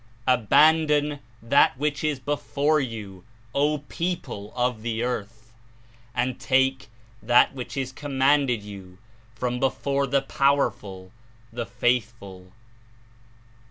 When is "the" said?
4.81-5.03, 10.07-10.21, 11.53-11.67